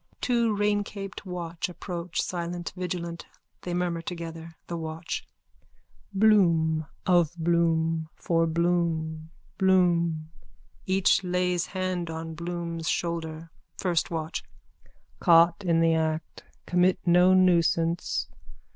Two 0.19 0.55
raincaped 0.55 1.27
watch 1.27 1.69
approach, 1.69 2.23
silent, 2.23 2.73
vigilant. 2.75 3.27
They 3.61 3.75
murmur 3.75 4.01
together.)_ 4.01 4.55
THE 4.65 4.75
WATCH: 4.75 5.27
Bloom. 6.11 6.87
Of 7.05 7.35
Bloom. 7.37 8.09
For 8.15 8.47
Bloom. 8.47 9.29
Bloom. 9.59 10.31
(Each 10.87 11.23
lays 11.23 11.67
hand 11.67 12.09
on 12.09 12.33
Bloom's 12.33 12.89
shoulder.) 12.89 13.51
FIRST 13.77 14.09
WATCH: 14.09 14.43
Caught 15.19 15.63
in 15.65 15.81
the 15.81 15.93
act. 15.93 16.45
Commit 16.65 16.97
no 17.05 17.35
nuisance. 17.35 18.27